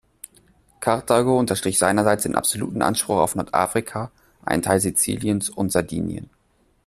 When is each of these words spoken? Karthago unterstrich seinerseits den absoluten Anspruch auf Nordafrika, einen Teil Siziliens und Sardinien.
Karthago 0.79 1.37
unterstrich 1.37 1.77
seinerseits 1.77 2.23
den 2.23 2.33
absoluten 2.33 2.81
Anspruch 2.81 3.17
auf 3.19 3.35
Nordafrika, 3.35 4.09
einen 4.43 4.63
Teil 4.63 4.79
Siziliens 4.79 5.47
und 5.51 5.71
Sardinien. 5.71 6.27